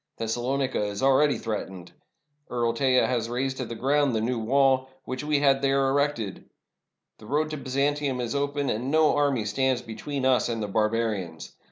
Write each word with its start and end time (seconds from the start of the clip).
Thes 0.17 0.33
salonica 0.35 0.81
is 0.83 1.03
already 1.03 1.37
threatened. 1.37 1.91
Earl 2.49 2.73
Teja 2.73 3.05
has 3.05 3.29
razed 3.29 3.57
to 3.57 3.65
the 3.65 3.75
ground 3.75 4.15
the 4.15 4.21
'New 4.21 4.39
Wall,' 4.39 4.89
which 5.05 5.23
we 5.23 5.39
had 5.41 5.61
there 5.61 5.87
erected. 5.89 6.45
The 7.19 7.27
road 7.27 7.51
to 7.51 7.57
Byzantium 7.57 8.19
is 8.19 8.33
open, 8.33 8.71
and 8.71 8.89
no 8.89 9.15
army 9.15 9.45
stands 9.45 9.83
between 9.83 10.25
us 10.25 10.49
and 10.49 10.59
the 10.63 10.67
barbarians. 10.67 11.51